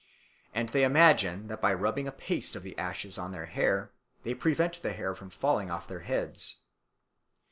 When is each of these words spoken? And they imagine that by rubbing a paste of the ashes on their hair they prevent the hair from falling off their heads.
And 0.51 0.69
they 0.69 0.83
imagine 0.83 1.47
that 1.49 1.61
by 1.61 1.75
rubbing 1.75 2.07
a 2.07 2.11
paste 2.11 2.55
of 2.55 2.63
the 2.63 2.75
ashes 2.75 3.19
on 3.19 3.31
their 3.31 3.45
hair 3.45 3.91
they 4.23 4.33
prevent 4.33 4.81
the 4.81 4.93
hair 4.93 5.13
from 5.13 5.29
falling 5.29 5.69
off 5.69 5.87
their 5.87 5.99
heads. 5.99 6.61